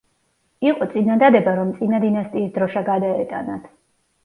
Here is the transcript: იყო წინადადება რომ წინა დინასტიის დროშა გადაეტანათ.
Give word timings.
იყო 0.69 0.87
წინადადება 0.93 1.53
რომ 1.61 1.75
წინა 1.77 2.01
დინასტიის 2.07 2.51
დროშა 2.59 2.85
გადაეტანათ. 2.91 3.73